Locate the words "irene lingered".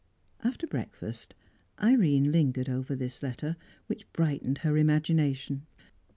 1.79-2.67